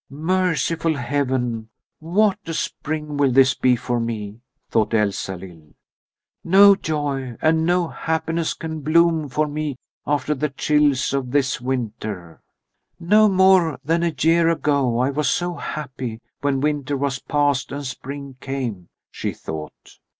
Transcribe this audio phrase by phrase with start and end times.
[0.09, 1.69] "Merciful heaven,
[1.99, 5.75] what a spring will this be for me!" thought Elsalill.
[6.43, 9.75] "No joy and no happiness can bloom for me
[10.07, 12.41] after the chills of this winter.
[12.99, 17.85] "No more than a year ago I was so happy when winter was past and
[17.85, 19.99] spring came," she thought.